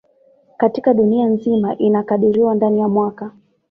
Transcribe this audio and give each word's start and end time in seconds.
Katika 0.57 0.93
dunia 0.93 1.25
nzima 1.27 1.77
inakadiriwa 1.77 2.55
ndani 2.55 2.79
ya 2.79 2.87
mwaka 2.89 3.31